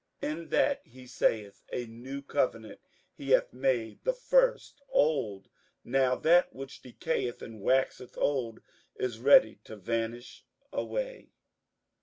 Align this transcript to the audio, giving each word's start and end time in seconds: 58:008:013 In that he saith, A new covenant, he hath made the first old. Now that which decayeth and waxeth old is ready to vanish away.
58:008:013 0.23 0.31
In 0.41 0.49
that 0.49 0.81
he 0.83 1.05
saith, 1.05 1.63
A 1.71 1.85
new 1.85 2.23
covenant, 2.23 2.79
he 3.13 3.29
hath 3.29 3.53
made 3.53 4.03
the 4.03 4.13
first 4.15 4.81
old. 4.89 5.47
Now 5.83 6.15
that 6.15 6.51
which 6.55 6.81
decayeth 6.81 7.43
and 7.43 7.61
waxeth 7.61 8.17
old 8.17 8.61
is 8.95 9.19
ready 9.19 9.59
to 9.65 9.75
vanish 9.75 10.43
away. 10.73 11.29